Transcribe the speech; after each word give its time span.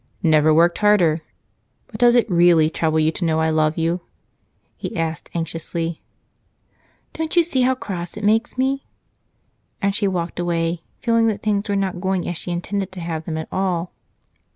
"Never 0.23 0.51
worked 0.51 0.79
harder. 0.79 1.21
But 1.85 1.99
does 1.99 2.15
it 2.15 2.27
really 2.27 2.71
trouble 2.71 2.99
you 2.99 3.11
to 3.11 3.23
know 3.23 3.39
I 3.39 3.51
love 3.51 3.77
you?" 3.77 4.01
he 4.75 4.97
asked 4.97 5.29
anxiously. 5.35 6.01
"Don't 7.13 7.35
you 7.35 7.43
see 7.43 7.61
how 7.61 7.75
cross 7.75 8.17
it 8.17 8.23
makes 8.23 8.57
me?" 8.57 8.87
And 9.79 9.93
she 9.93 10.07
walked 10.07 10.39
away, 10.39 10.81
feeling 11.01 11.27
that 11.27 11.43
things 11.43 11.69
were 11.69 11.75
not 11.75 12.01
going 12.01 12.27
as 12.27 12.35
she 12.35 12.49
intended 12.49 12.91
to 12.93 12.99
have 12.99 13.25
them 13.25 13.37
at 13.37 13.47
all. 13.51 13.93